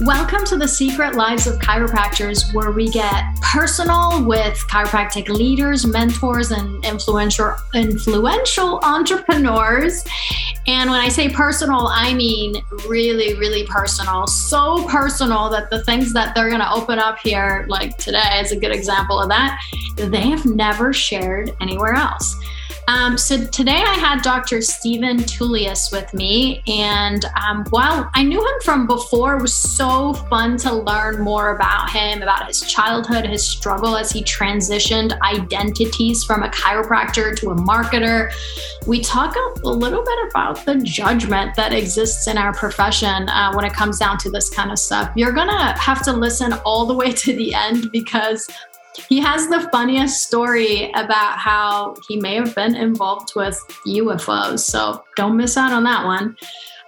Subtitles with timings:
[0.00, 6.52] Welcome to the Secret Lives of Chiropractors, where we get personal with chiropractic leaders, mentors,
[6.52, 10.02] and influential influential entrepreneurs.
[10.66, 14.26] And when I say personal, I mean really, really personal.
[14.26, 18.52] So personal that the things that they're going to open up here, like today, is
[18.52, 19.60] a good example of that.
[19.96, 22.36] They have never shared anywhere else.
[22.88, 24.60] Um, so today I had Dr.
[24.62, 30.14] Stephen Tullius with me, and um, while I knew him from before, it was so
[30.14, 36.24] fun to learn more about him, about his childhood, his struggle as he transitioned identities
[36.24, 38.32] from a chiropractor to a marketer.
[38.86, 43.64] We talk a, little bit about the judgment that exists in our profession uh, when
[43.64, 45.12] it comes down to this kind of stuff.
[45.14, 48.48] You're gonna have to listen all the way to the end because
[49.08, 54.60] he has the funniest story about how he may have been involved with UFOs.
[54.60, 56.36] So don't miss out on that one.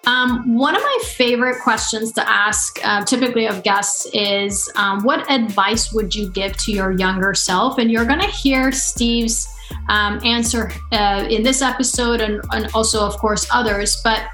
[0.05, 5.31] Um, one of my favorite questions to ask, uh, typically of guests, is um, what
[5.31, 7.79] advice would you give to your younger self?
[7.79, 9.47] And you're going to hear Steve's
[9.89, 14.01] um, answer uh, in this episode and, and, also, of course, others.
[14.03, 14.27] But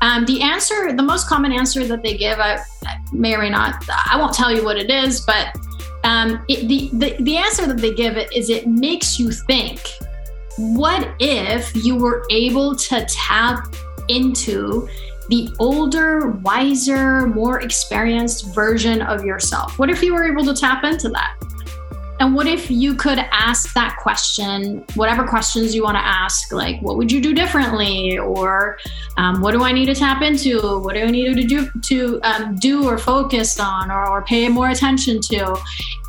[0.00, 3.50] um, the answer, the most common answer that they give, I, I may or may
[3.50, 5.54] not, I won't tell you what it is, but
[6.04, 9.80] um, it, the, the, the answer that they give it is it makes you think
[10.56, 13.74] what if you were able to tap
[14.08, 14.88] into
[15.28, 19.78] the older, wiser, more experienced version of yourself?
[19.78, 21.36] What if you were able to tap into that?
[22.20, 26.78] And what if you could ask that question, whatever questions you want to ask, like
[26.82, 28.78] what would you do differently, or
[29.16, 32.20] um, what do I need to tap into, what do I need to do to
[32.22, 35.58] um, do or focus on, or, or, pay more attention to?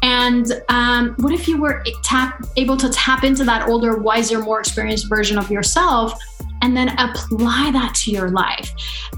[0.03, 4.59] And um, what if you were tap able to tap into that older, wiser, more
[4.59, 6.19] experienced version of yourself?
[6.61, 8.71] And then apply that to your life.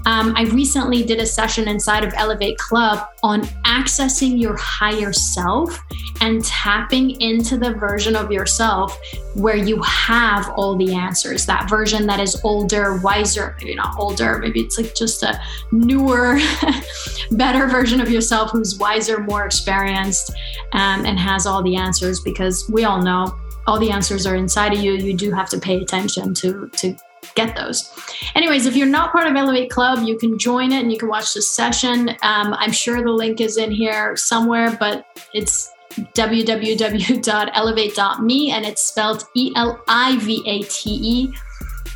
[0.06, 5.78] Um, I recently did a session inside of Elevate Club on accessing your higher self
[6.20, 8.98] and tapping into the version of yourself
[9.34, 11.46] where you have all the answers.
[11.46, 15.40] That version that is older, wiser, maybe not older, maybe it's like just a
[15.72, 16.38] newer,
[17.32, 20.32] better version of yourself who's wiser, more experienced,
[20.72, 24.72] um, and has all the answers because we all know all the answers are inside
[24.72, 24.92] of you.
[24.92, 26.96] You do have to pay attention to to
[27.34, 27.90] get those.
[28.34, 31.08] Anyways, if you're not part of Elevate Club, you can join it and you can
[31.08, 32.10] watch the session.
[32.22, 39.24] Um, I'm sure the link is in here somewhere, but it's www.elivate.me and it's spelled
[39.34, 41.34] E L I V A T E.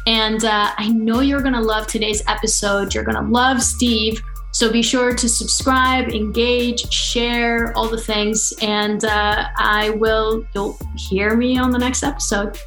[0.07, 2.95] And uh, I know you're going to love today's episode.
[2.95, 4.23] You're going to love Steve.
[4.53, 8.55] So be sure to subscribe, engage, share, all the things.
[8.63, 12.59] And uh, I will, you'll hear me on the next episode.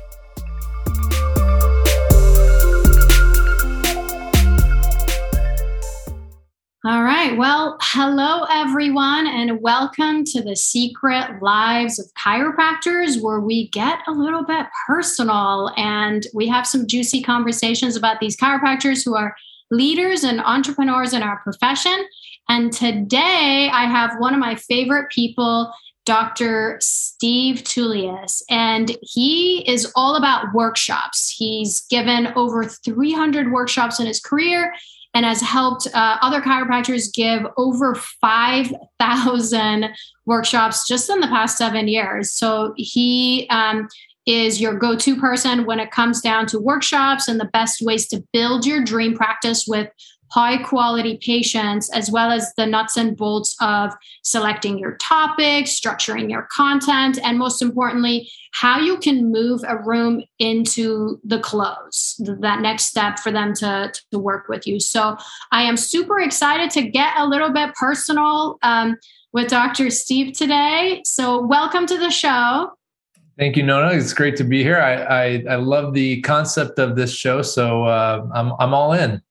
[6.84, 7.38] All right.
[7.38, 14.12] Well, hello, everyone, and welcome to the Secret Lives of Chiropractors, where we get a
[14.12, 19.36] little bit personal and we have some juicy conversations about these chiropractors who are
[19.70, 22.04] leaders and entrepreneurs in our profession.
[22.50, 25.72] And today I have one of my favorite people,
[26.06, 26.80] Dr.
[26.82, 31.32] Steve Tullius, and he is all about workshops.
[31.38, 34.74] He's given over 300 workshops in his career
[35.14, 39.90] and has helped uh, other chiropractors give over 5,000
[40.26, 42.32] workshops just in the past seven years.
[42.32, 43.88] So he um,
[44.26, 48.08] is your go to person when it comes down to workshops and the best ways
[48.08, 49.90] to build your dream practice with
[50.32, 53.94] high quality patients, as well as the nuts and bolts of
[54.24, 60.24] selecting your topics, structuring your content, and most importantly, how you can move a room
[60.40, 64.80] into the close, that next step for them to, to work with you.
[64.80, 65.18] So
[65.52, 68.98] I am super excited to get a little bit personal um,
[69.34, 69.90] with Dr.
[69.90, 71.02] Steve today.
[71.06, 72.72] So welcome to the show.
[73.38, 73.92] Thank you, Nona.
[73.94, 74.80] It's great to be here.
[74.80, 79.22] I I, I love the concept of this show, so uh, I'm I'm all in.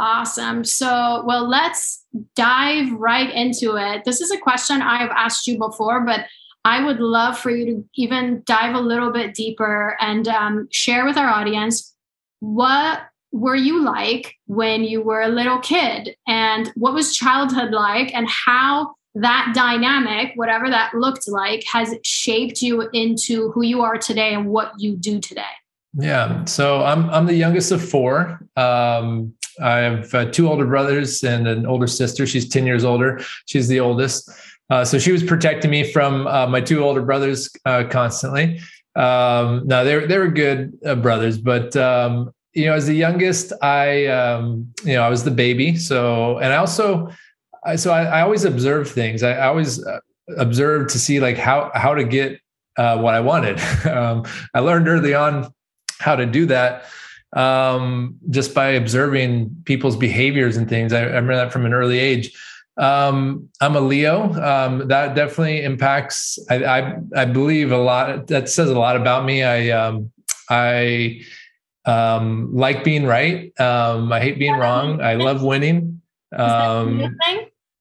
[0.00, 0.64] Awesome.
[0.64, 4.02] So, well, let's dive right into it.
[4.06, 6.24] This is a question I've asked you before, but
[6.64, 11.04] I would love for you to even dive a little bit deeper and um, share
[11.04, 11.94] with our audience
[12.38, 16.16] what were you like when you were a little kid?
[16.26, 18.14] And what was childhood like?
[18.14, 23.98] And how that dynamic whatever that looked like has shaped you into who you are
[23.98, 25.42] today and what you do today?
[25.92, 26.44] Yeah.
[26.44, 28.40] So i'm i'm the youngest of four.
[28.56, 32.26] Um, I have uh, two older brothers and an older sister.
[32.26, 33.20] She's 10 years older.
[33.46, 34.30] She's the oldest.
[34.70, 38.60] Uh, so she was protecting me from uh, my two older brothers uh, constantly.
[38.96, 43.52] Um, now they they were good uh, brothers, but um, you know, as the youngest,
[43.62, 45.76] I, um, you know, I was the baby.
[45.76, 47.10] So, and I also,
[47.64, 49.22] I, so I, I, always observe things.
[49.22, 50.00] I, I always uh,
[50.36, 52.40] observe to see like how how to get
[52.76, 53.60] what I wanted.
[53.86, 54.24] um,
[54.54, 55.52] I learned early on
[55.98, 56.84] how to do that
[57.34, 60.92] um, just by observing people's behaviors and things.
[60.92, 62.32] I, I remember that from an early age.
[62.76, 64.32] Um, I'm a Leo.
[64.42, 66.38] Um, that definitely impacts.
[66.48, 68.28] I, I, I believe a lot.
[68.28, 69.42] That says a lot about me.
[69.42, 70.10] I um,
[70.48, 71.20] I
[71.84, 73.52] um, like being right.
[73.60, 75.00] Um, I hate being wrong.
[75.02, 76.00] I love winning.
[76.36, 77.16] Um,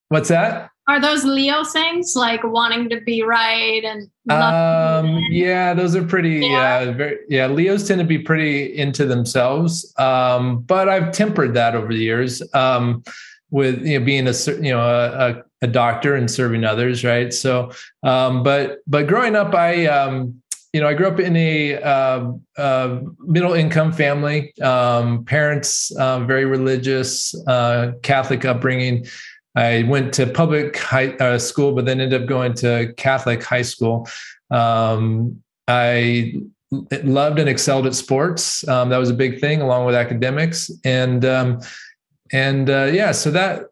[0.09, 0.68] what's that?
[0.89, 4.09] Are those Leo things like wanting to be right and?
[4.27, 6.47] Um, yeah, those are pretty.
[6.47, 6.79] Yeah.
[6.79, 9.93] Uh, very, yeah, Leos tend to be pretty into themselves.
[9.99, 12.41] Um, but I've tempered that over the years.
[12.55, 13.03] Um,
[13.51, 17.31] with you know being a you know a, a doctor and serving others, right?
[17.31, 17.71] So,
[18.01, 20.41] um, but but growing up, I um,
[20.73, 24.53] you know, I grew up in a uh, uh, middle income family.
[24.59, 29.07] Um, parents uh, very religious, uh, Catholic upbringing.
[29.55, 33.63] I went to public high uh, school, but then ended up going to Catholic high
[33.63, 34.07] school.
[34.51, 36.35] Um, I
[37.03, 38.67] loved and excelled at sports.
[38.67, 41.61] Um, that was a big thing, along with academics, and um,
[42.31, 43.65] and uh, yeah, so that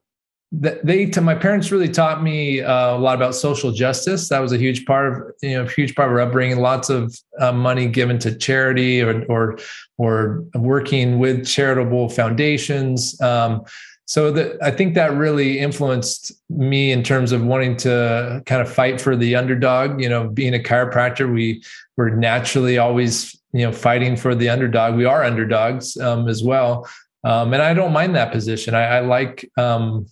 [0.52, 4.40] that they to my parents really taught me uh, a lot about social justice that
[4.40, 7.52] was a huge part of you know huge part of our upbringing lots of uh,
[7.52, 9.58] money given to charity or or
[9.98, 13.62] or working with charitable foundations um,
[14.08, 18.72] so that i think that really influenced me in terms of wanting to kind of
[18.72, 21.62] fight for the underdog you know being a chiropractor we
[21.96, 26.88] we're naturally always you know fighting for the underdog we are underdogs um, as well
[27.24, 28.74] um, and I don't mind that position.
[28.74, 30.06] I, I like um,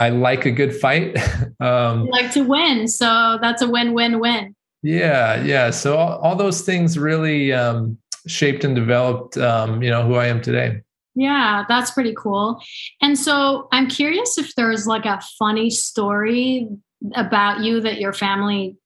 [0.00, 1.16] I like a good fight.
[1.60, 2.88] um, like to win.
[2.88, 4.54] So that's a win, win, win.
[4.82, 5.42] Yeah.
[5.42, 5.70] Yeah.
[5.70, 10.26] So all, all those things really um, shaped and developed, um, you know, who I
[10.26, 10.82] am today.
[11.16, 12.62] Yeah, that's pretty cool.
[13.00, 16.68] And so I'm curious if there's like a funny story
[17.14, 18.76] about you that your family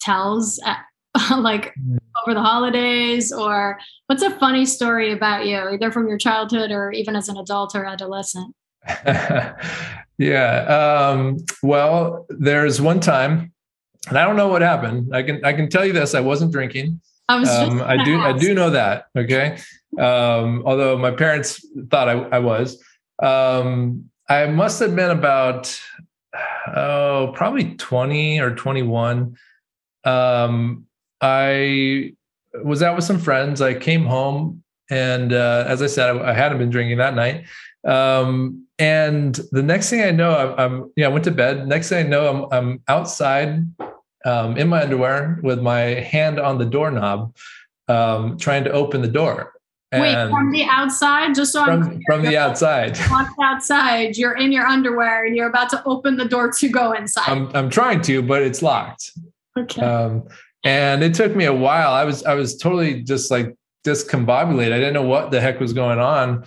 [0.00, 0.76] tells, uh,
[1.36, 1.98] like mm.
[2.22, 6.92] over the holidays, or what's a funny story about you, either from your childhood or
[6.92, 8.54] even as an adult or adolescent?
[10.20, 10.64] Yeah.
[10.66, 13.54] Um, well, there's one time,
[14.06, 15.16] and I don't know what happened.
[15.16, 17.00] I can I can tell you this: I wasn't drinking.
[17.26, 17.48] I was.
[17.48, 18.16] Um, I do.
[18.16, 18.34] Ask.
[18.34, 19.06] I do know that.
[19.16, 19.56] Okay.
[19.98, 22.82] Um, although my parents thought I, I was.
[23.22, 25.78] Um, I must have been about
[26.74, 29.36] oh probably 20 or 21.
[30.04, 30.86] Um,
[31.20, 32.12] I
[32.64, 33.60] was out with some friends.
[33.60, 37.44] I came home, and uh, as I said, I, I hadn't been drinking that night.
[37.84, 41.66] Um, and the next thing I know, I'm, I'm yeah, I went to bed.
[41.66, 43.66] Next thing I know, I'm I'm outside
[44.24, 47.34] um, in my underwear with my hand on the doorknob,
[47.88, 49.52] um, trying to open the door.
[49.92, 52.96] Wait, from the outside, just so from, I'm from the outside.
[53.42, 57.28] outside, you're in your underwear and you're about to open the door to go inside.
[57.28, 59.10] I'm I'm trying to, but it's locked.
[59.58, 59.82] Okay.
[59.82, 60.28] Um,
[60.62, 61.92] and it took me a while.
[61.92, 64.72] I was I was totally just like discombobulated.
[64.72, 66.44] I didn't know what the heck was going on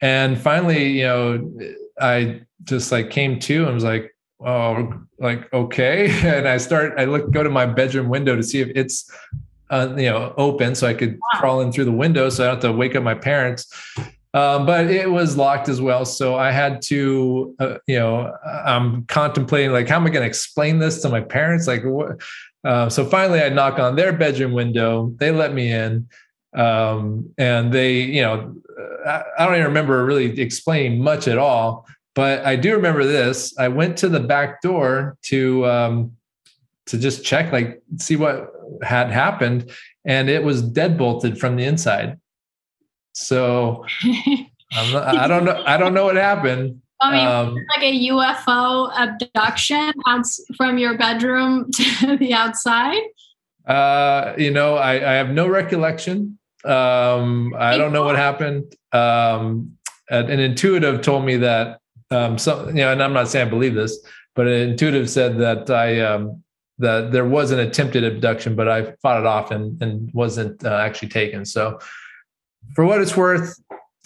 [0.00, 1.58] and finally you know
[2.00, 4.14] i just like came to and was like
[4.44, 8.60] oh like okay and i start i look go to my bedroom window to see
[8.60, 9.10] if it's
[9.70, 11.40] uh, you know open so i could wow.
[11.40, 13.72] crawl in through the window so i don't have to wake up my parents.
[14.32, 19.04] Um, but it was locked as well so i had to uh, you know i'm
[19.06, 21.66] contemplating like how am i going to explain this to my parents?
[21.66, 22.20] Like what
[22.62, 26.08] uh, so finally i knock on their bedroom window they let me in
[26.54, 28.54] um, and they you know
[29.04, 33.56] I, I don't even remember really explaining much at all but i do remember this.
[33.58, 36.12] I went to the back door to um,
[36.86, 39.70] to just check like see what had happened
[40.04, 42.18] and it was dead bolted from the inside
[43.12, 43.84] so
[44.92, 48.92] not, i don't know i don't know what happened I mean, um, like a UFO
[48.94, 53.00] abduction out from your bedroom to the outside.
[53.66, 56.38] Uh, you know, I, I have no recollection.
[56.64, 58.74] Um, I don't know what happened.
[58.92, 59.78] Um,
[60.10, 63.74] an intuitive told me that um, some, you know, and I'm not saying I believe
[63.74, 63.98] this,
[64.34, 66.42] but an intuitive said that I um,
[66.80, 70.74] that there was an attempted abduction, but I fought it off and, and wasn't uh,
[70.74, 71.44] actually taken.
[71.44, 71.78] So,
[72.74, 73.58] for what it's worth,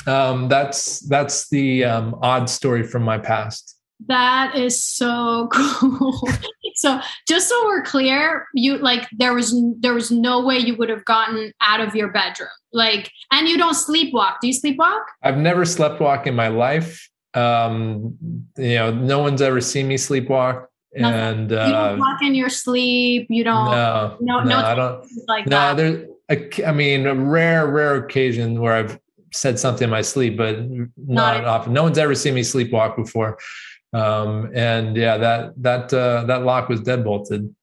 [0.07, 3.77] um, that's that's the um, odd story from my past.
[4.07, 6.29] That is so cool.
[6.75, 10.89] so just so we're clear, you like there was there was no way you would
[10.89, 12.51] have gotten out of your bedroom.
[12.73, 14.41] Like and you don't sleepwalk.
[14.41, 15.03] Do you sleepwalk?
[15.23, 17.09] I've never sleepwalk in my life.
[17.35, 18.17] Um,
[18.57, 20.67] you know, no one's ever seen me sleepwalk.
[20.97, 21.21] Nothing.
[21.21, 23.27] And uh, you don't walk in your sleep.
[23.29, 23.71] You don't.
[23.71, 24.45] No, no, no.
[24.45, 25.77] no I don't like no, that.
[25.77, 26.09] there's.
[26.67, 28.99] I mean, a rare, rare occasion where I've
[29.33, 31.73] said something in my sleep, but not, not often.
[31.73, 33.39] No one's ever seen me sleepwalk before.
[33.93, 37.55] Um, and yeah, that that uh, that lock was dead bolted.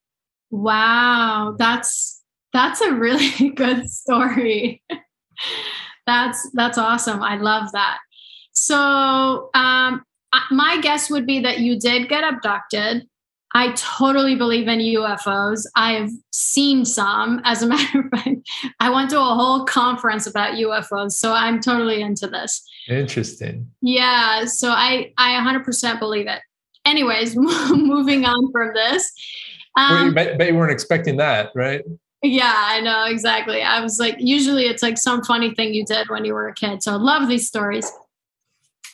[0.49, 2.21] Wow, that's
[2.53, 4.83] that's a really good story.
[6.05, 7.21] that's that's awesome.
[7.21, 7.97] I love that.
[8.53, 10.03] So, um,
[10.51, 13.07] my guess would be that you did get abducted.
[13.53, 15.65] I totally believe in UFOs.
[15.75, 17.41] I've seen some.
[17.43, 21.59] As a matter of fact, I went to a whole conference about UFOs, so I'm
[21.59, 22.63] totally into this.
[22.87, 23.69] Interesting.
[23.81, 26.39] Yeah, so I I 100% believe it.
[26.85, 29.11] Anyways, moving on from this.
[29.77, 31.81] Um, well, you bet, bet you weren't expecting that, right?
[32.23, 33.63] Yeah, I know exactly.
[33.63, 36.53] I was like, usually it's like some funny thing you did when you were a
[36.53, 36.83] kid.
[36.83, 37.91] So I love these stories.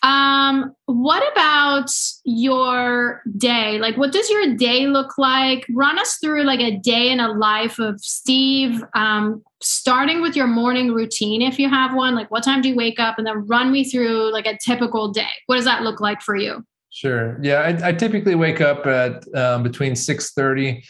[0.04, 1.90] Um, what about
[2.24, 3.80] your day?
[3.80, 5.66] Like, what does your day look like?
[5.70, 10.48] Run us through like a day in a life of Steve, um, starting with your
[10.48, 12.16] morning routine if you have one.
[12.16, 13.18] Like, what time do you wake up?
[13.18, 15.26] And then run me through like a typical day.
[15.48, 16.66] What does that look like for you?
[16.90, 17.38] Sure.
[17.44, 20.84] Yeah, I, I typically wake up at um, between six thirty,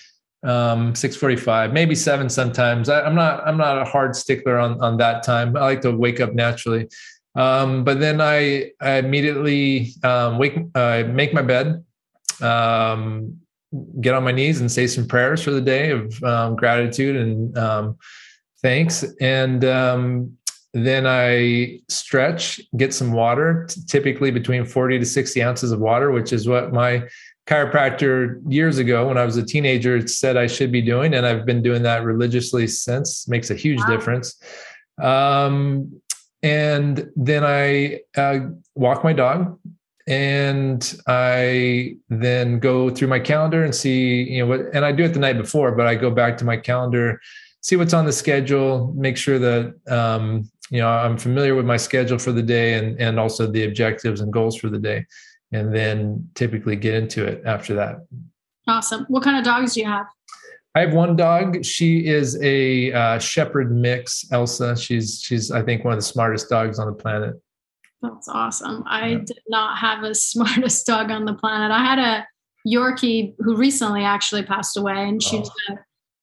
[0.43, 2.87] um, six forty-five, maybe seven sometimes.
[2.87, 5.57] I, I'm not I'm not a hard stickler on on that time.
[5.57, 6.87] I like to wake up naturally.
[7.37, 11.85] Um, but then I, I immediately um, wake, uh, make my bed,
[12.41, 13.37] um,
[14.01, 17.55] get on my knees and say some prayers for the day of um, gratitude and
[17.57, 17.97] um,
[18.63, 19.05] thanks.
[19.21, 20.35] And um,
[20.73, 26.33] then I stretch, get some water, typically between 40 to 60 ounces of water, which
[26.33, 27.03] is what my
[27.45, 31.13] chiropractor years ago when I was a teenager said I should be doing.
[31.13, 33.87] And I've been doing that religiously since, makes a huge wow.
[33.87, 34.41] difference.
[34.99, 36.01] Um,
[36.47, 39.59] and then I uh, walk my dog,
[40.07, 45.03] and I then go through my calendar and see, you know, what, and I do
[45.03, 47.19] it the night before, but I go back to my calendar,
[47.61, 51.77] see what's on the schedule, make sure that um, you know I'm familiar with my
[51.77, 55.05] schedule for the day, and and also the objectives and goals for the day,
[55.51, 57.95] and then typically get into it after that.
[58.67, 59.05] Awesome.
[59.09, 60.07] What kind of dogs do you have?
[60.77, 61.65] I have one dog.
[61.65, 64.77] She is a uh, shepherd mix, Elsa.
[64.77, 67.33] She's she's I think one of the smartest dogs on the planet.
[68.03, 68.83] That's awesome.
[68.85, 69.17] I yeah.
[69.25, 71.71] did not have a smartest dog on the planet.
[71.71, 72.27] I had a
[72.67, 75.77] Yorkie who recently actually passed away, and she's oh.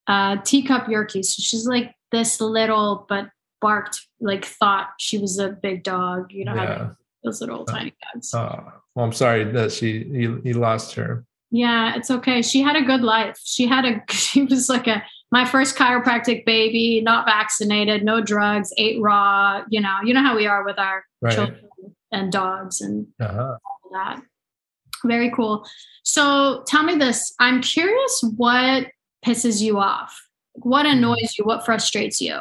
[0.07, 1.25] a, teacup Yorkie.
[1.25, 3.31] So she's like this little, but
[3.61, 6.31] barked like thought she was a big dog.
[6.31, 6.91] You know, yeah.
[7.25, 8.33] those little uh, tiny dogs.
[8.33, 11.27] Uh, well, I'm sorry that she you, you lost her.
[11.51, 12.43] Yeah, it's okay.
[12.43, 13.39] She had a good life.
[13.45, 18.73] She had a, she was like a, my first chiropractic baby, not vaccinated, no drugs,
[18.77, 21.35] ate raw, you know, you know how we are with our right.
[21.35, 21.71] children
[22.13, 23.57] and dogs and uh-huh.
[23.65, 24.23] all that.
[25.05, 25.67] Very cool.
[26.03, 27.35] So tell me this.
[27.39, 28.89] I'm curious what
[29.25, 30.29] pisses you off?
[30.55, 30.93] What hmm.
[30.93, 31.45] annoys you?
[31.45, 32.41] What frustrates you?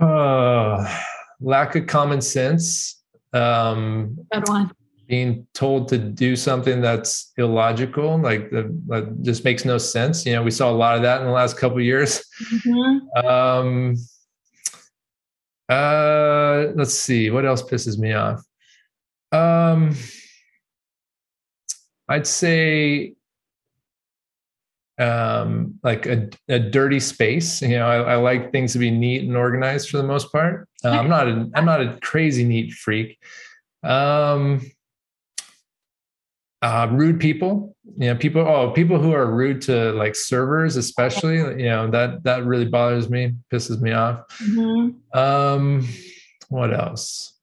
[0.00, 1.00] Uh,
[1.40, 3.02] lack of common sense.
[3.32, 4.70] Um, Good one
[5.06, 10.24] being told to do something that's illogical, like that just makes no sense.
[10.24, 12.24] You know, we saw a lot of that in the last couple years.
[12.52, 13.26] Mm-hmm.
[13.26, 13.96] Um,
[15.68, 18.42] uh, let's see, what else pisses me off?
[19.32, 19.96] Um,
[22.08, 23.14] I'd say
[24.98, 27.62] um, like a, a dirty space.
[27.62, 30.68] You know, I, I, like things to be neat and organized for the most part.
[30.84, 33.18] Uh, I'm not a, I'm not a crazy neat freak.
[33.82, 34.60] Um,
[36.64, 41.36] uh, rude people you know people oh people who are rude to like servers especially
[41.36, 44.26] you know that that really bothers me pisses me off.
[44.42, 45.18] Mm-hmm.
[45.18, 45.86] um
[46.48, 47.38] what else?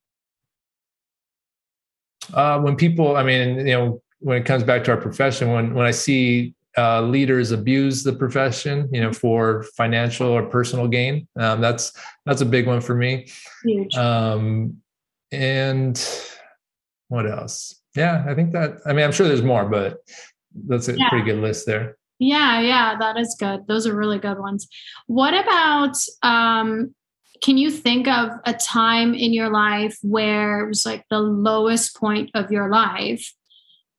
[2.34, 5.76] Uh when people i mean you know when it comes back to our profession when
[5.76, 11.28] when i see uh, leaders abuse the profession you know for financial or personal gain
[11.38, 11.92] um, that's
[12.26, 13.28] that's a big one for me.
[13.64, 13.94] Huge.
[13.98, 14.78] um
[15.34, 15.96] and
[17.10, 18.78] what else yeah, I think that.
[18.86, 19.98] I mean, I'm sure there's more, but
[20.68, 21.10] that's a yeah.
[21.10, 21.98] pretty good list there.
[22.20, 23.68] Yeah, yeah, that is good.
[23.68, 24.68] Those are really good ones.
[25.08, 25.96] What about?
[26.24, 26.94] um
[27.44, 31.96] Can you think of a time in your life where it was like the lowest
[31.96, 33.34] point of your life?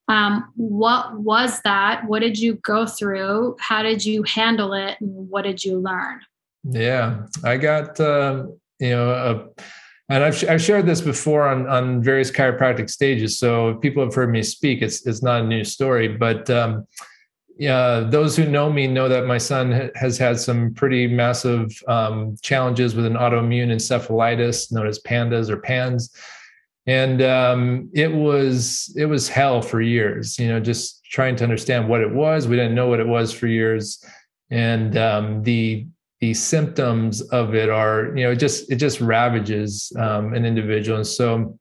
[0.08, 2.06] Um, what was that?
[2.06, 3.56] What did you go through?
[3.58, 4.96] How did you handle it?
[5.00, 6.20] And what did you learn?
[6.64, 8.46] Yeah, I got uh,
[8.78, 9.62] you know a
[10.12, 13.38] and I've, I've shared this before on, on various chiropractic stages.
[13.38, 14.82] So people have heard me speak.
[14.82, 16.86] It's, it's not a new story, but um,
[17.58, 22.36] yeah, those who know me know that my son has had some pretty massive um,
[22.42, 26.14] challenges with an autoimmune encephalitis known as PANDAS or PANS.
[26.86, 31.88] And um, it was it was hell for years, you know, just trying to understand
[31.88, 32.48] what it was.
[32.48, 34.04] We didn't know what it was for years,
[34.50, 35.86] and um, the
[36.22, 40.98] the symptoms of it are you know it just it just ravages um, an individual.
[40.98, 41.58] And so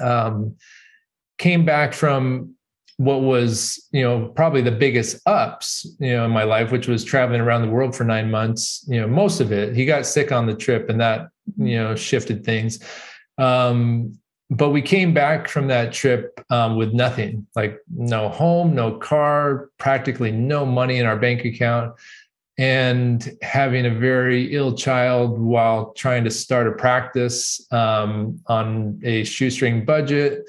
[0.00, 0.54] um,
[1.38, 2.54] came back from
[2.98, 7.02] what was you know probably the biggest ups you know in my life which was
[7.02, 9.74] traveling around the world for nine months you know most of it.
[9.74, 11.28] He got sick on the trip and that
[11.58, 12.78] you know shifted things.
[13.38, 14.16] Um,
[14.50, 19.68] but we came back from that trip um, with nothing like no home no car
[19.78, 21.92] practically no money in our bank account
[22.60, 29.24] and having a very ill child while trying to start a practice um, on a
[29.24, 30.44] shoestring budget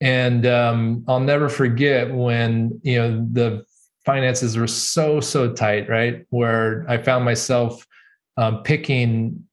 [0.00, 3.64] and um, I'll never forget when you know the
[4.04, 6.26] finances were so so tight, right?
[6.30, 7.86] Where I found myself
[8.36, 9.45] um, picking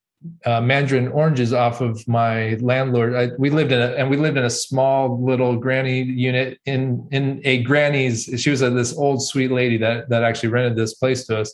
[0.45, 3.15] uh, mandarin oranges off of my landlord.
[3.15, 7.07] I, we lived in a and we lived in a small little granny unit in
[7.11, 8.29] in a granny's.
[8.37, 11.53] She was a, this old sweet lady that that actually rented this place to us,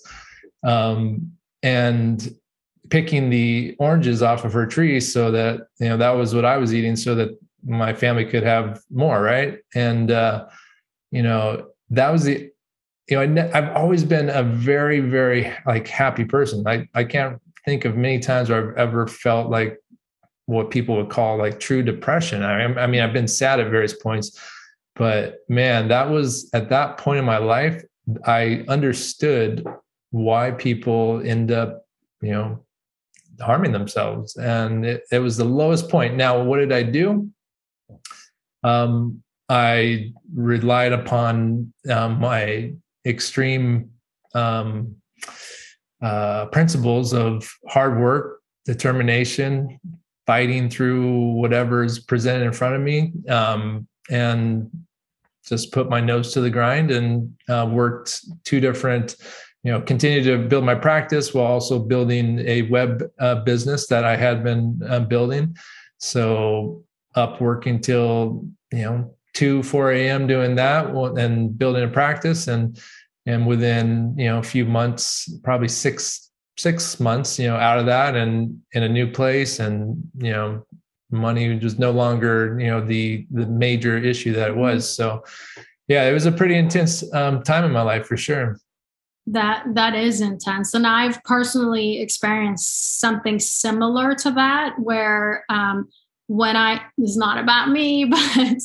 [0.63, 1.31] um,
[1.63, 2.35] and
[2.89, 6.57] picking the oranges off of her tree so that you know that was what I
[6.57, 7.29] was eating so that
[7.65, 9.59] my family could have more, right?
[9.75, 10.47] And uh,
[11.11, 12.51] you know, that was the
[13.09, 16.65] you know, I I've always been a very, very like happy person.
[16.67, 19.77] I I can't think of many times where I've ever felt like
[20.45, 22.41] what people would call like true depression.
[22.43, 24.39] I, I mean, I've been sad at various points,
[24.95, 27.83] but man, that was at that point in my life,
[28.25, 29.65] I understood
[30.09, 31.85] why people end up,
[32.21, 32.65] you know,
[33.39, 34.35] harming themselves.
[34.37, 36.15] And it, it was the lowest point.
[36.15, 37.29] Now, what did I do?
[38.63, 42.73] um, I relied upon um, my
[43.05, 43.91] extreme
[44.35, 44.95] um,
[46.01, 49.79] uh, principles of hard work, determination,
[50.25, 54.69] fighting through whatever is presented in front of me, um, and
[55.45, 59.15] just put my nose to the grind and uh, worked two different
[59.63, 64.05] you know continue to build my practice while also building a web uh, business that
[64.05, 65.57] i had been uh, building.
[65.97, 66.83] So
[67.15, 72.79] up working till you know 2 4 a.m doing that and building a practice and
[73.25, 77.85] and within you know a few months probably six six months you know out of
[77.85, 80.65] that and in a new place and you know
[81.11, 84.61] money was no longer you know the the major issue that it mm-hmm.
[84.61, 84.89] was.
[84.89, 85.23] So
[85.87, 88.57] yeah it was a pretty intense um, time in my life for sure.
[89.27, 90.73] That that is intense.
[90.73, 95.87] And i've personally experienced something similar to that where um,
[96.29, 98.59] when I it's not about me, but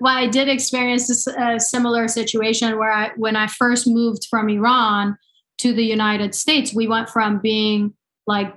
[0.00, 5.16] well, I did experience a similar situation where I when I first moved from Iran
[5.58, 7.94] to the United States, we went from being
[8.26, 8.52] like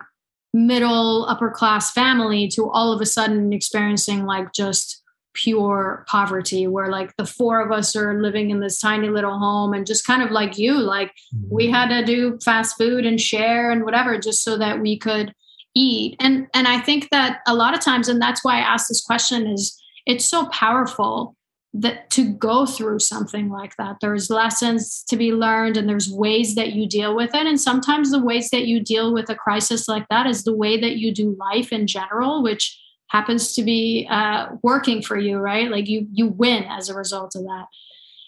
[0.54, 6.90] middle upper class family to all of a sudden experiencing like just pure poverty where
[6.90, 10.24] like the four of us are living in this tiny little home and just kind
[10.24, 11.12] of like you like
[11.52, 11.76] we mm-hmm.
[11.76, 15.32] had to do fast food and share and whatever just so that we could
[15.78, 16.16] eat.
[16.20, 19.02] And and i think that a lot of times and that's why i asked this
[19.02, 21.36] question is it's so powerful
[21.74, 23.98] that to go through something like that.
[24.02, 27.46] There's lessons to be learned and there's ways that you deal with it.
[27.46, 30.80] And sometimes the ways that you deal with a crisis like that is the way
[30.80, 35.70] that you do life in general which happens to be uh, working for you right?
[35.70, 37.68] Like you you win as a result of that.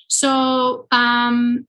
[0.10, 1.68] So um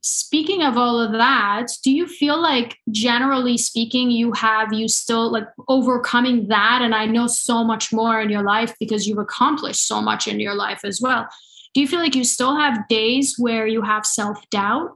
[0.00, 5.30] speaking of all of that do you feel like generally speaking you have you still
[5.32, 6.80] like overcoming that?
[6.82, 10.40] And i know so much more in your life because you've accomplished so much in
[10.40, 11.28] your life as well.
[11.74, 14.90] Do you feel like you still have days where you have self-doubt?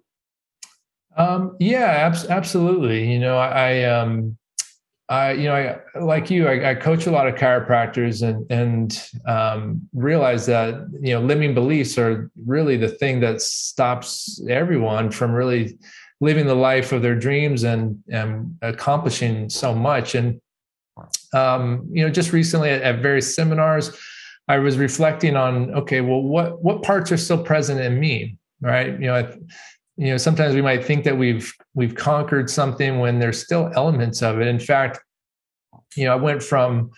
[1.17, 3.13] Um yeah ab- absolutely.
[3.13, 4.39] You know i um
[5.11, 9.11] I, you know, I like you, I, I, coach a lot of chiropractors and and
[9.27, 15.33] um, realize that you know limiting beliefs are really the thing that stops everyone from
[15.33, 15.77] really
[16.20, 20.14] living the life of their dreams and and accomplishing so much.
[20.14, 20.40] And
[21.35, 23.90] um, you know, just recently at, at various seminars,
[24.46, 28.92] I was reflecting on, okay, well, what what parts are still present in me, right?
[28.92, 29.33] You know,
[30.01, 34.23] you know sometimes we might think that we've we've conquered something when there's still elements
[34.23, 34.47] of it.
[34.47, 35.01] In fact
[35.95, 36.91] you know i went from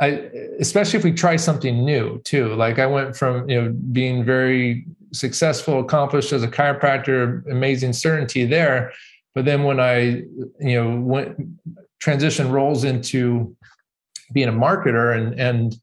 [0.00, 4.24] I, especially if we try something new too like i went from you know being
[4.24, 8.92] very successful accomplished as a chiropractor amazing certainty there.
[9.34, 10.22] But then when i
[10.60, 11.36] you know went
[12.00, 13.54] transition roles into
[14.32, 15.76] being a marketer and and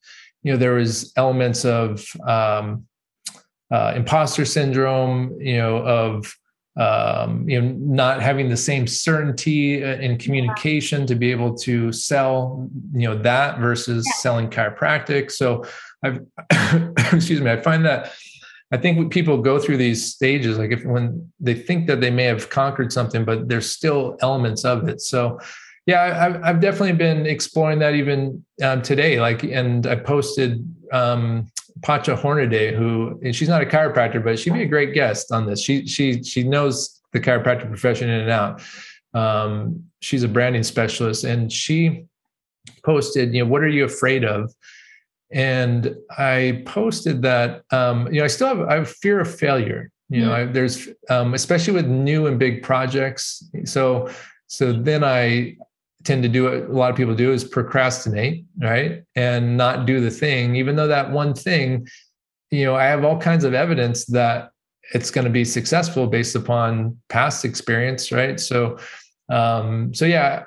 [0.43, 2.85] you know there was elements of um,
[3.71, 6.35] uh, imposter syndrome, you know, of
[6.77, 11.91] um, you know not having the same certainty uh, in communication to be able to
[11.91, 14.21] sell, you know, that versus yeah.
[14.21, 15.31] selling chiropractic.
[15.31, 15.65] So
[16.03, 16.21] I've
[17.13, 18.13] excuse me, I find that
[18.71, 22.25] I think people go through these stages, like if when they think that they may
[22.25, 25.01] have conquered something, but there's still elements of it.
[25.01, 25.39] So
[25.85, 29.19] yeah, I've, I've definitely been exploring that even um, today.
[29.19, 31.47] Like, and I posted um,
[31.81, 35.45] Pacha Hornaday, who and she's not a chiropractor, but she'd be a great guest on
[35.45, 35.61] this.
[35.61, 38.61] She she she knows the chiropractic profession in and out.
[39.13, 42.05] Um, she's a branding specialist, and she
[42.83, 44.53] posted, you know, what are you afraid of?
[45.31, 49.91] And I posted that, um, you know, I still have I have fear of failure.
[50.09, 53.47] You know, I, there's um, especially with new and big projects.
[53.65, 54.09] So
[54.47, 55.57] so then I
[56.03, 59.03] tend to do what a lot of people do is procrastinate, right?
[59.15, 61.87] And not do the thing, even though that one thing,
[62.51, 64.51] you know, I have all kinds of evidence that
[64.93, 68.39] it's going to be successful based upon past experience, right?
[68.39, 68.79] So,
[69.29, 70.43] um, so yeah,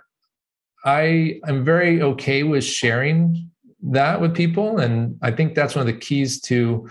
[0.85, 3.51] I am very okay with sharing
[3.83, 6.89] that with people, and I think that's one of the keys to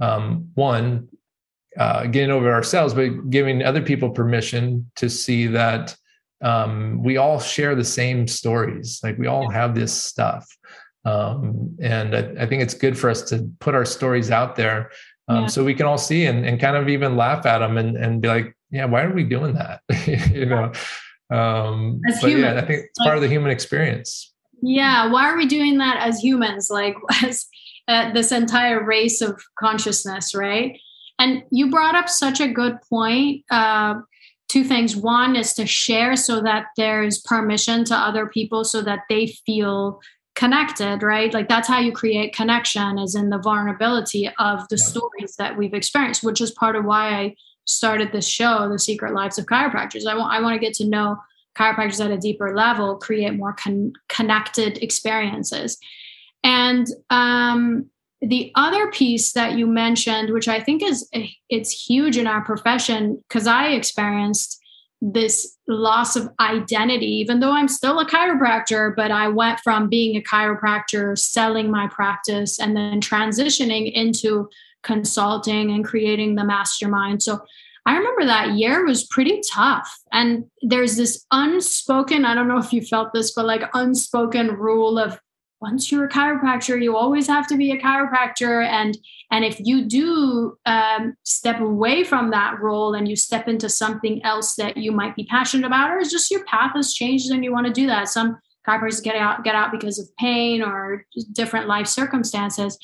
[0.00, 1.08] um, one
[1.76, 5.96] uh, getting over ourselves, but giving other people permission to see that
[6.42, 9.00] um, we all share the same stories.
[9.02, 10.46] Like we all have this stuff.
[11.04, 14.90] Um, and I, I, think it's good for us to put our stories out there
[15.28, 15.46] um, yeah.
[15.48, 18.22] so we can all see and, and kind of even laugh at them and, and
[18.22, 19.82] be like, yeah, why are we doing that?
[20.32, 20.72] you know?
[21.30, 24.32] Um, as but humans, yeah, I think it's like, part of the human experience.
[24.62, 25.10] Yeah.
[25.10, 26.70] Why are we doing that as humans?
[26.70, 27.46] Like as
[27.86, 30.78] uh, this entire race of consciousness, right?
[31.18, 33.44] And you brought up such a good point.
[33.50, 33.96] Uh,
[34.48, 34.96] two things.
[34.96, 40.00] One is to share so that there's permission to other people so that they feel
[40.34, 41.32] connected, right?
[41.32, 44.84] Like that's how you create connection is in the vulnerability of the yeah.
[44.84, 47.34] stories that we've experienced, which is part of why I
[47.66, 50.06] started this show, The Secret Lives of Chiropractors.
[50.06, 51.18] I want I want to get to know
[51.56, 55.78] chiropractors at a deeper level, create more con- connected experiences.
[56.42, 57.86] And um,
[58.28, 62.44] the other piece that you mentioned which i think is eh, it's huge in our
[62.44, 64.60] profession because i experienced
[65.00, 70.16] this loss of identity even though i'm still a chiropractor but i went from being
[70.16, 74.48] a chiropractor selling my practice and then transitioning into
[74.84, 77.22] consulting and creating the mastermind.
[77.22, 77.40] So
[77.86, 82.72] i remember that year was pretty tough and there's this unspoken i don't know if
[82.72, 85.20] you felt this but like unspoken rule of
[85.60, 88.66] once you're a chiropractor you always have to be a chiropractor.
[88.66, 88.96] And
[89.30, 94.22] and if you do um, step away from that role and you step into something
[94.24, 97.44] else that you might be passionate about or it's just your path has changed and
[97.44, 98.08] you want to do that.
[98.08, 102.78] Some chiropractors get out get out because of pain or different life circumstances.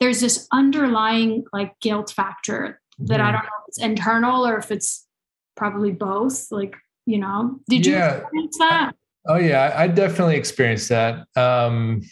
[0.00, 4.70] There's this underlying like guilt factor that i don't know if it's internal or if
[4.70, 5.06] it's
[5.54, 6.74] probably both like
[7.06, 7.60] you know.
[7.68, 8.92] Did you experience that
[9.28, 11.26] Oh yeah, I definitely experienced that.
[11.36, 12.02] Um,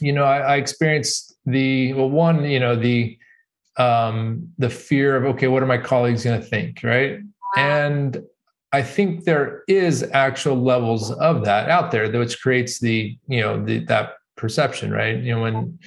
[0.00, 3.18] you know, I, I, experienced the well, one, you know, the
[3.76, 7.20] um, the fear of okay, what are my colleagues going to think, right?
[7.56, 8.22] And
[8.72, 13.64] I think there is actual levels of that out there, which creates the you know
[13.64, 15.16] the, that perception, right?
[15.16, 15.78] You know, when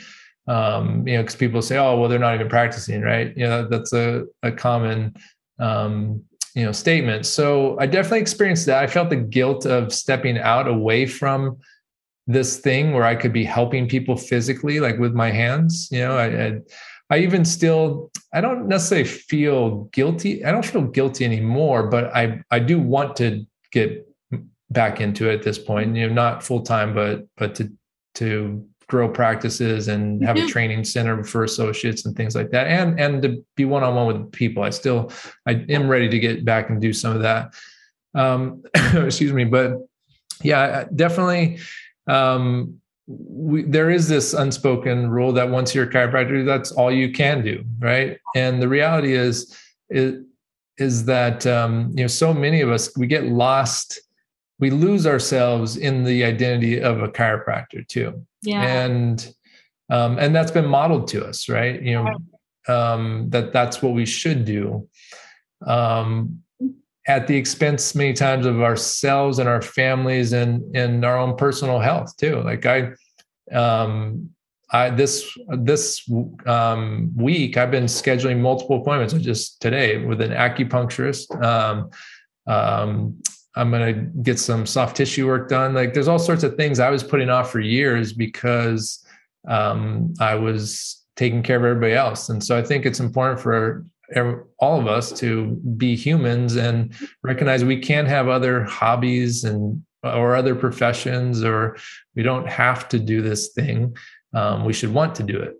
[0.47, 3.35] um, you know, because people say, oh, well, they're not even practicing, right?
[3.35, 5.15] You know, that's a a common
[5.59, 6.23] um,
[6.55, 8.83] you know statements so i definitely experienced that.
[8.83, 11.57] I felt the guilt of stepping out away from
[12.27, 16.17] this thing where i could be helping people physically like with my hands you know
[16.17, 16.59] i i,
[17.09, 20.45] I even still i don't necessarily feel guilty.
[20.45, 24.07] I don't feel guilty anymore but i i do want to get
[24.69, 27.71] back into it at this point you know not full time but but to
[28.15, 30.47] to grow practices and have mm-hmm.
[30.47, 34.31] a training center for associates and things like that and and to be one-on-one with
[34.33, 34.63] people.
[34.63, 35.11] I still
[35.47, 37.53] i am ready to get back and do some of that.
[38.13, 39.77] Um excuse me but
[40.43, 41.59] yeah definitely
[42.07, 47.13] um we, there is this unspoken rule that once you're a chiropractor that's all you
[47.13, 48.19] can do right?
[48.35, 49.57] And the reality is
[49.89, 50.25] is,
[50.77, 54.01] is that um you know so many of us we get lost
[54.61, 58.25] we lose ourselves in the identity of a chiropractor too.
[58.43, 58.61] Yeah.
[58.61, 59.33] And
[59.89, 61.81] um, and that's been modeled to us right?
[61.81, 64.87] You know um, that that's what we should do.
[65.65, 66.43] Um,
[67.07, 71.79] at the expense many times of ourselves and our families and and our own personal
[71.79, 72.41] health too.
[72.41, 72.91] Like i
[73.51, 74.29] um
[74.71, 76.09] i this this
[76.45, 79.13] um week i've been scheduling multiple appointments.
[79.15, 81.89] Just today with an acupuncturist um
[82.45, 83.21] um
[83.55, 85.73] I'm going to get some soft tissue work done.
[85.73, 89.05] Like there's all sorts of things I was putting off for years because
[89.47, 92.29] um, I was taking care of everybody else.
[92.29, 93.85] And so I think it's important for
[94.59, 100.35] all of us to be humans and recognize we can have other hobbies and or
[100.35, 101.77] other professions or
[102.15, 103.95] we don't have to do this thing
[104.33, 105.55] um, we should want to do it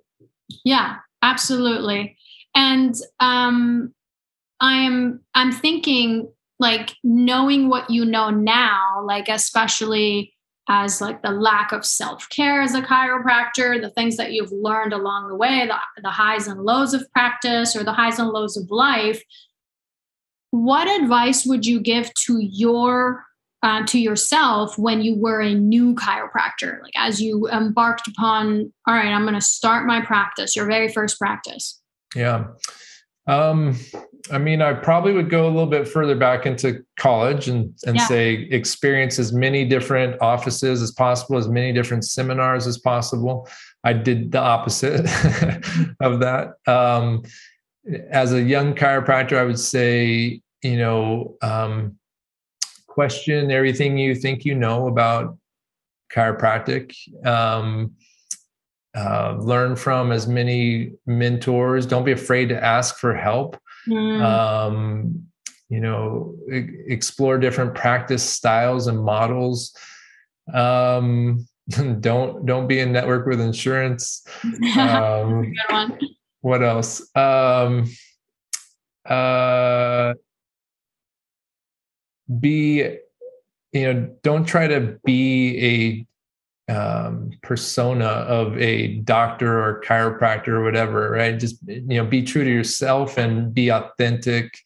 [0.65, 2.17] yeah absolutely
[2.55, 3.93] and um,
[4.59, 6.27] i'm i'm thinking
[6.61, 10.33] like knowing what you know now, like especially
[10.69, 15.27] as like the lack of self-care as a chiropractor the things that you've learned along
[15.27, 18.69] the way the, the highs and lows of practice or the highs and lows of
[18.69, 19.23] life
[20.51, 23.25] what advice would you give to your
[23.63, 26.81] uh, to yourself when you were a new chiropractor?
[26.81, 30.89] Like as you embarked upon all right i'm going to start my practice your very
[30.89, 31.81] first practice.
[32.15, 32.47] Yeah.
[33.27, 33.79] Um
[34.31, 37.95] I mean, I probably would go a little bit further back into college and, and
[37.95, 38.07] yeah.
[38.07, 43.47] say experience as many different offices as possible, as many different seminars as possible.
[43.83, 45.01] I did the opposite
[45.99, 46.53] of that.
[46.67, 47.23] Um,
[48.09, 51.97] as a young chiropractor, I would say, you know, um,
[52.87, 55.37] question everything you think you know about
[56.13, 56.93] chiropractic.
[57.25, 57.95] Um,
[58.95, 61.85] uh, learn from as many mentors.
[61.85, 63.57] Don't be afraid to ask for help.
[63.87, 64.21] Mm.
[64.21, 65.25] Um,
[65.69, 69.75] you know, explore different practice styles and models.
[70.53, 71.47] Um,
[71.99, 74.25] don't don't be in network with insurance.
[74.77, 75.53] Um,
[76.41, 77.15] what else?
[77.15, 77.85] Um,
[79.05, 80.13] uh,
[82.39, 82.97] be
[83.71, 86.07] you know don't try to be a
[86.71, 91.37] um, persona of a doctor or chiropractor or whatever right?
[91.37, 94.57] Just you know be true to yourself and be authentic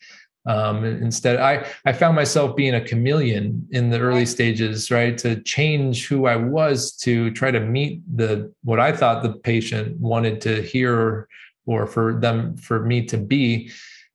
[0.48, 1.38] um, instead.
[1.38, 5.18] I i found myself being a chameleon in the early stages right?
[5.20, 10.00] To change who i was to try to meet the what i thought the patient
[10.00, 11.28] wanted to hear
[11.65, 13.72] or for them for me to be.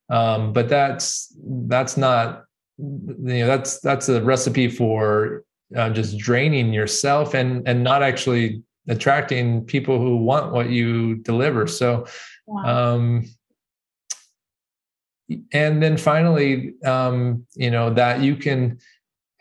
[0.08, 1.34] Um, but that's
[1.66, 2.44] that's not
[2.78, 5.44] you know that's that's a recipe for
[5.76, 11.66] uh, just draining yourself and and not actually attracting people who want what you deliver.
[11.66, 12.06] So
[12.64, 13.24] um
[15.52, 18.78] and then finally um you know that you can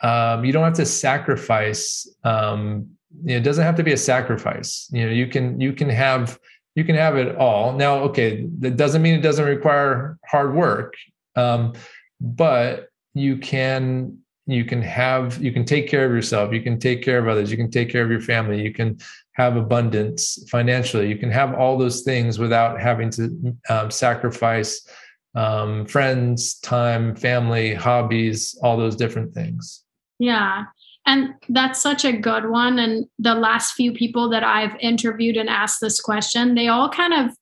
[0.03, 2.87] um you don't have to sacrifice um
[3.25, 4.87] you know, it doesn't have to be a sacrifice.
[4.91, 6.39] You know you can you can have
[6.75, 7.73] you can have it all.
[7.73, 10.93] Now okay that doesn't mean it doesn't require hard work
[11.35, 11.73] um
[12.21, 17.03] but you can you can have you can take care of yourself you can take
[17.03, 18.97] care of others you can take care of your family you can
[19.33, 24.87] have abundance financially you can have all those things without having to um, sacrifice
[25.35, 29.83] um, friends time family hobbies all those different things.
[30.17, 30.65] Yeah.
[31.05, 32.77] And that's such a good one.
[32.77, 37.13] And the last few people that i've interviewed and asked this question they all kind
[37.13, 37.35] of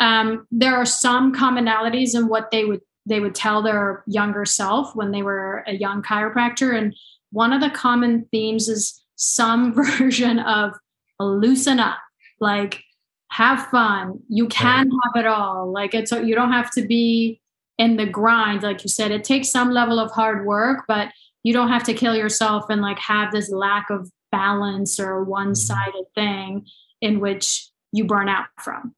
[0.00, 4.94] um, there are some commonalities in what they would they would tell their younger self
[4.94, 6.76] when they were a young chiropractor.
[6.76, 6.94] And
[7.32, 10.72] one of the common themes is some version of
[11.18, 11.98] loosen up,
[12.40, 12.82] like
[13.30, 14.20] have fun.
[14.28, 15.70] You can have it all.
[15.72, 17.40] Like it's you don't have to be
[17.78, 19.10] in the grind, like you said.
[19.10, 21.08] It takes some level of hard work, but
[21.42, 25.30] you don't have to kill yourself and like have this lack of balance or mm-hmm.
[25.30, 26.66] one-sided thing
[27.00, 28.94] in which you burn out from.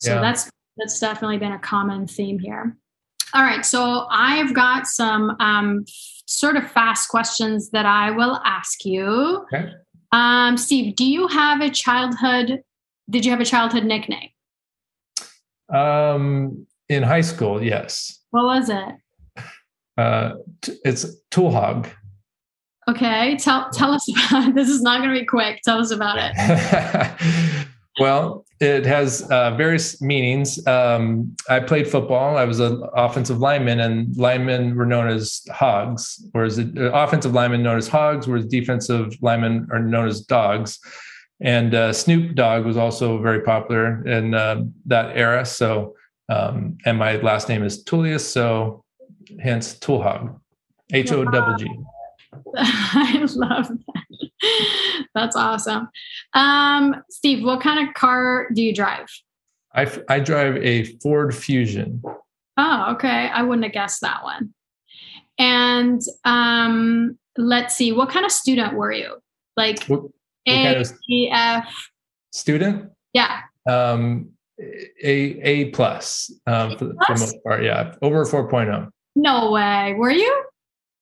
[0.00, 0.20] So yeah.
[0.20, 2.76] that's that's definitely been a common theme here.
[3.34, 3.66] All right.
[3.66, 5.84] So I've got some um,
[6.26, 9.44] sort of fast questions that I will ask you.
[9.52, 9.72] Okay.
[10.12, 12.62] Um, Steve, do you have a childhood?
[13.10, 14.30] Did you have a childhood nickname?
[15.68, 18.20] Um, in high school, yes.
[18.30, 19.44] What was it?
[19.98, 21.88] Uh, t- it's Tool Hog.
[22.86, 24.54] Okay, tell tell us about.
[24.54, 25.60] This is not going to be quick.
[25.64, 27.66] Tell us about it.
[28.00, 30.64] Well, it has uh, various meanings.
[30.66, 32.36] Um, I played football.
[32.36, 37.32] I was an offensive lineman, and linemen were known as hogs, whereas the uh, offensive
[37.32, 40.78] linemen known as hogs, whereas defensive linemen are known as dogs.
[41.40, 45.44] And uh, Snoop Dogg was also very popular in uh, that era.
[45.44, 45.94] So,
[46.28, 48.84] um, and my last name is Tullius, so
[49.40, 50.40] hence Tool Hog,
[50.92, 51.68] H O double G.
[52.56, 53.70] I love.
[55.14, 55.88] That's awesome.
[56.32, 59.06] Um, Steve, what kind of car do you drive?
[59.74, 62.02] I, I drive a Ford Fusion.
[62.56, 63.28] Oh, okay.
[63.28, 64.54] I wouldn't have guessed that one.
[65.38, 69.16] And um, let's see, what kind of student were you?
[69.56, 70.10] Like what, what
[70.46, 71.90] A, kind of E, F?
[72.32, 72.90] Student?
[73.12, 73.40] Yeah.
[73.68, 74.30] Um,
[74.60, 75.10] a
[75.42, 77.64] A plus um, for, for the most part.
[77.64, 78.88] Yeah, over 4.0.
[79.16, 79.94] No way.
[79.94, 80.44] Were you?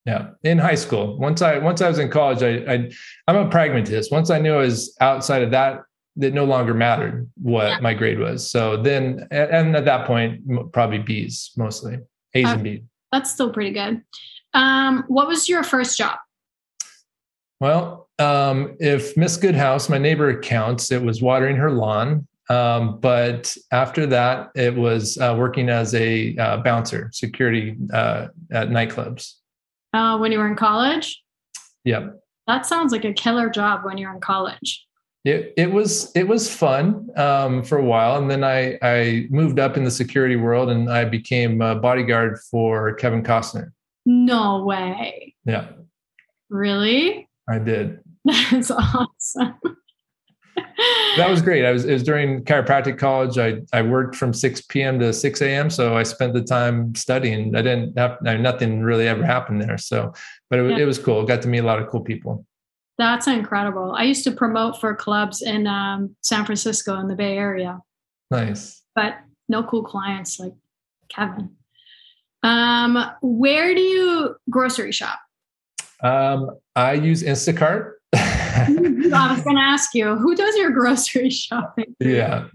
[0.04, 1.16] Yeah, in high school.
[1.18, 2.90] Once I once I was in college, I, I
[3.28, 4.10] I'm a pragmatist.
[4.10, 5.82] Once I knew I was outside of that,
[6.20, 7.78] it no longer mattered what yeah.
[7.80, 8.50] my grade was.
[8.50, 11.98] So then, and at that point, probably B's mostly,
[12.34, 12.80] A's uh, and B's.
[13.12, 14.02] That's still pretty good.
[14.54, 16.18] Um, what was your first job?
[17.60, 22.26] Well, um, if Miss Goodhouse, my neighbor, counts, it was watering her lawn.
[22.50, 28.68] Um, but after that, it was uh, working as a uh, bouncer, security uh, at
[28.68, 29.34] nightclubs.
[29.92, 31.22] Uh, when you were in college?
[31.84, 32.20] Yep.
[32.46, 34.86] That sounds like a killer job when you're in college.
[35.24, 39.60] It it was it was fun um, for a while, and then I I moved
[39.60, 43.70] up in the security world, and I became a bodyguard for Kevin Costner.
[44.04, 45.36] No way.
[45.44, 45.68] Yeah.
[46.50, 47.28] Really?
[47.48, 48.00] I did.
[48.24, 49.54] That's awesome.
[51.16, 51.64] That was great.
[51.64, 53.38] I was it was during chiropractic college.
[53.38, 54.98] I I worked from 6 p.m.
[55.00, 55.70] to 6 a.m.
[55.70, 57.54] So I spent the time studying.
[57.54, 59.78] I didn't have I nothing really ever happened there.
[59.78, 60.12] So,
[60.50, 60.78] but it, yeah.
[60.78, 61.24] it was cool.
[61.24, 62.46] Got to meet a lot of cool people.
[62.98, 63.94] That's incredible.
[63.96, 67.80] I used to promote for clubs in um, San Francisco in the Bay Area.
[68.30, 68.82] Nice.
[68.94, 69.14] But
[69.48, 70.52] no cool clients like
[71.08, 71.56] Kevin.
[72.42, 75.18] Um, where do you grocery shop?
[76.02, 77.92] Um, I use Instacart.
[78.14, 81.94] I was going to ask you, who does your grocery shopping?
[82.00, 82.46] Yeah.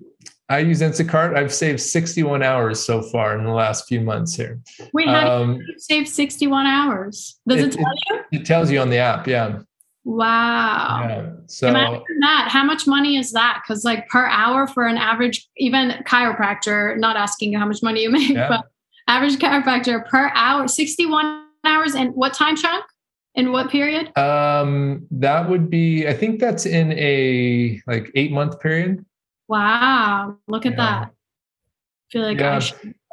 [0.50, 1.36] I use Instacart.
[1.36, 4.62] I've saved 61 hours so far in the last few months here.
[4.94, 7.38] Wait, how um, do you save 61 hours?
[7.48, 8.24] Does it, it tell you?
[8.32, 9.60] It, it tells you on the app, yeah.
[10.06, 11.06] Wow.
[11.10, 11.32] Yeah.
[11.48, 12.48] So imagine that.
[12.50, 13.62] How much money is that?
[13.62, 18.04] Because like per hour for an average, even chiropractor, not asking you how much money
[18.04, 18.48] you make, yeah.
[18.48, 18.66] but
[19.08, 22.86] average chiropractor per hour, 61 hours and what time chunk?
[23.38, 24.16] In what period?
[24.18, 29.06] Um, that would be, I think that's in a like eight month period.
[29.48, 30.38] Wow.
[30.48, 30.78] Look at yeah.
[30.78, 31.04] that.
[31.08, 32.60] I feel like yeah.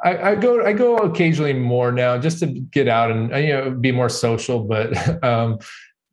[0.03, 3.53] I, I, I, go I go occasionally more now just to get out and you
[3.53, 5.59] know be more social, but um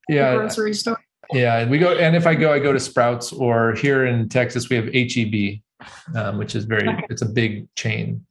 [0.09, 1.01] yeah grocery store
[1.33, 4.68] yeah we go and if i go i go to sprouts or here in texas
[4.68, 5.62] we have H-E-B
[6.14, 7.07] um, which is very okay.
[7.09, 8.25] it's a big chain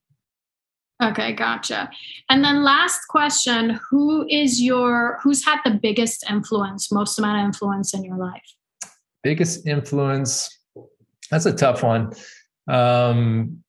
[1.01, 1.89] okay gotcha.
[2.29, 7.45] And then last question who is your who's had the biggest influence most amount of
[7.45, 8.55] influence in your life?
[9.23, 10.57] Biggest influence?
[11.29, 12.13] That's a tough one.
[12.67, 13.63] Um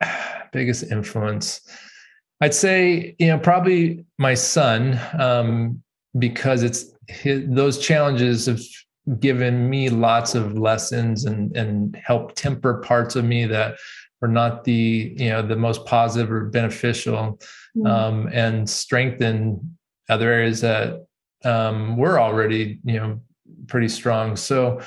[0.52, 1.60] biggest influence.
[2.40, 5.82] I'd say you know probably my son um
[6.18, 8.60] because it's his, those challenges have
[9.20, 13.76] given me lots of lessons and and helped temper parts of me that
[14.24, 17.38] were not the you know the most positive or beneficial
[17.76, 17.86] mm-hmm.
[17.86, 19.76] um, and strengthen
[20.08, 21.04] other areas that
[21.44, 23.20] um, were already you know
[23.66, 24.80] pretty strong so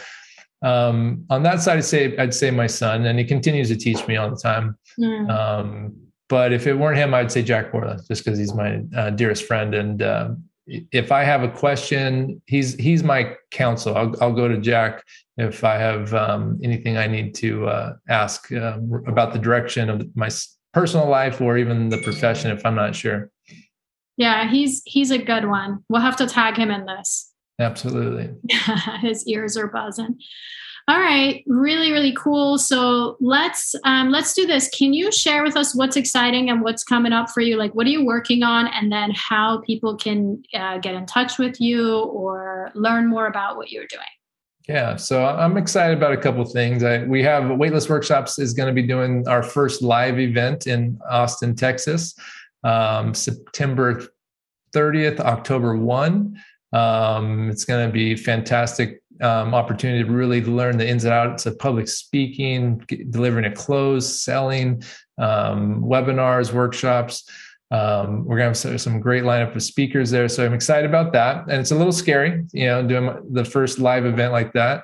[0.64, 4.08] um, on that side i'd say i'd say my son and he continues to teach
[4.08, 5.30] me all the time mm.
[5.30, 5.96] um,
[6.30, 9.44] but if it weren't him i'd say jack borla just because he's my uh, dearest
[9.46, 10.30] friend and uh,
[10.68, 13.96] if I have a question, he's he's my counsel.
[13.96, 15.04] I'll, I'll go to Jack
[15.38, 18.78] if I have um, anything I need to uh, ask uh,
[19.08, 20.30] about the direction of my
[20.74, 23.30] personal life or even the profession if I'm not sure.
[24.18, 25.84] Yeah, he's he's a good one.
[25.90, 27.32] We'll have to tag him in this.
[27.60, 28.36] Absolutely.
[29.02, 30.20] His ears are buzzing.
[30.90, 32.58] All right, really, really cool.
[32.58, 34.70] So let's um, let's do this.
[34.70, 37.58] Can you share with us what's exciting and what's coming up for you?
[37.58, 41.38] Like, what are you working on, and then how people can uh, get in touch
[41.38, 44.06] with you or learn more about what you're doing?
[44.70, 46.84] Yeah, so I'm excited about a couple things.
[46.84, 51.00] I, we have Weightless Workshops is going to be doing our first live event in
[51.10, 52.16] Austin, Texas,
[52.64, 54.04] um, September
[54.74, 56.38] 30th, October 1.
[56.74, 61.46] Um, it's going to be fantastic um, opportunity to really learn the ins and outs
[61.46, 64.84] of public speaking, delivering a close, selling,
[65.18, 67.30] um, webinars, workshops.
[67.70, 71.12] Um, we're going to have some great lineup of speakers there, so I'm excited about
[71.14, 71.44] that.
[71.50, 74.84] And it's a little scary, you know, doing the first live event like that.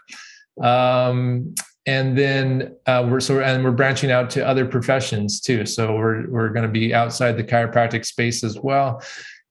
[0.62, 5.65] Um, and then uh, we're so and we're branching out to other professions too.
[5.65, 9.02] So we're we're going to be outside the chiropractic space as well.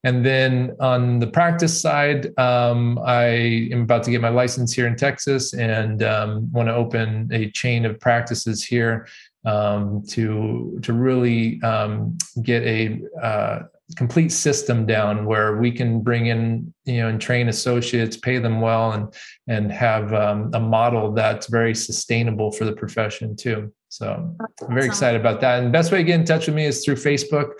[0.05, 4.89] And then on the practice side, um, I am about to get my license here
[4.89, 9.07] in Texas and um, want to open a chain of practices here
[9.45, 13.61] um, to to really um, get a uh,
[13.97, 18.61] complete system down where we can bring in you know and train associates, pay them
[18.61, 19.15] well, and
[19.47, 23.73] and have um, a model that's very sustainable for the profession too.
[23.89, 25.59] So I'm very excited about that.
[25.59, 27.53] And the best way to get in touch with me is through Facebook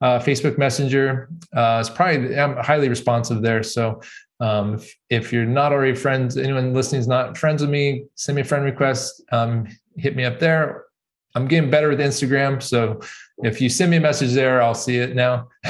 [0.00, 1.28] uh, Facebook Messenger.
[1.54, 3.62] Uh, it's probably I'm highly responsive there.
[3.62, 4.00] So
[4.40, 8.36] um, if, if, you're not already friends, anyone listening is not friends with me, send
[8.36, 9.22] me a friend request.
[9.32, 9.66] Um,
[9.96, 10.84] hit me up there.
[11.36, 13.00] I'm getting better with Instagram, so
[13.38, 15.48] if you send me a message there, I'll see it now.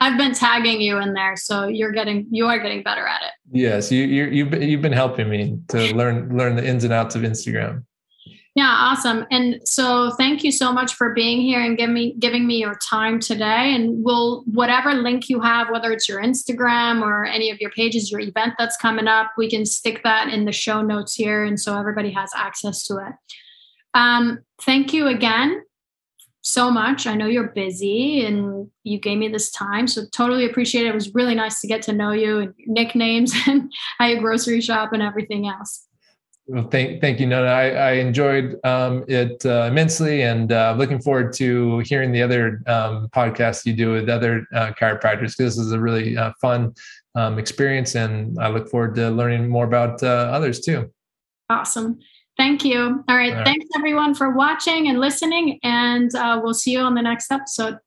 [0.00, 3.32] I've been tagging you in there, so you're getting you are getting better at it.
[3.50, 6.92] Yes, you you you've been, you've been helping me to learn learn the ins and
[6.92, 7.84] outs of Instagram.
[8.56, 9.26] Yeah, awesome.
[9.30, 12.78] And so thank you so much for being here and giving me giving me your
[12.88, 13.74] time today.
[13.74, 18.10] And we'll whatever link you have, whether it's your Instagram or any of your pages,
[18.10, 21.60] your event that's coming up, we can stick that in the show notes here and
[21.60, 23.12] so everybody has access to it.
[23.92, 25.62] Um, thank you again
[26.40, 27.06] so much.
[27.06, 29.86] I know you're busy and you gave me this time.
[29.86, 30.90] So totally appreciate it.
[30.90, 34.62] It was really nice to get to know you and nicknames and how you grocery
[34.62, 35.85] shop and everything else.
[36.48, 37.48] Well, thank, thank you, Nona.
[37.48, 42.62] I, I enjoyed um, it uh, immensely and uh, looking forward to hearing the other
[42.68, 46.72] um, podcasts you do with other uh, chiropractors because this is a really uh, fun
[47.16, 50.92] um, experience and I look forward to learning more about uh, others too.
[51.50, 51.98] Awesome.
[52.36, 53.04] Thank you.
[53.08, 53.30] All right.
[53.30, 53.44] All right.
[53.44, 57.78] Thanks everyone for watching and listening, and uh, we'll see you on the next episode.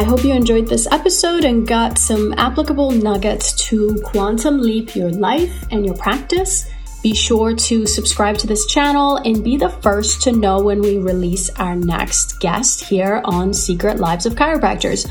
[0.00, 5.10] I hope you enjoyed this episode and got some applicable nuggets to quantum leap your
[5.10, 6.66] life and your practice.
[7.02, 10.96] Be sure to subscribe to this channel and be the first to know when we
[10.96, 15.06] release our next guest here on Secret Lives of Chiropractors.